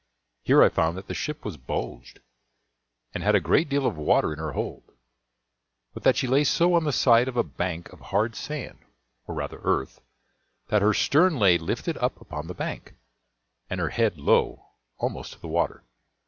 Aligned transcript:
Here 0.41 0.63
I 0.63 0.69
found 0.69 0.97
that 0.97 1.05
the 1.05 1.13
ship 1.13 1.45
was 1.45 1.57
bulged, 1.57 2.21
and 3.13 3.23
had 3.23 3.35
a 3.35 3.39
great 3.39 3.69
deal 3.69 3.85
of 3.85 3.97
water 3.97 4.33
in 4.33 4.39
her 4.39 4.53
hold, 4.53 4.93
but 5.93 6.01
that 6.01 6.15
she 6.17 6.25
lay 6.25 6.43
so 6.43 6.73
on 6.73 6.85
the 6.85 6.91
side 6.91 7.27
of 7.27 7.37
a 7.37 7.43
bank 7.43 7.87
of 7.93 7.99
hard 7.99 8.35
sand, 8.35 8.79
or 9.27 9.35
rather 9.35 9.59
earth, 9.63 10.01
that 10.69 10.81
her 10.81 10.95
stern 10.95 11.37
lay 11.37 11.59
lifted 11.59 11.97
up 11.97 12.19
upon 12.19 12.47
the 12.47 12.55
bank, 12.55 12.95
and 13.69 13.79
her 13.79 13.89
head 13.89 14.17
low, 14.17 14.65
almost 14.97 15.33
to 15.33 15.39
the 15.39 15.47
water. 15.47 15.83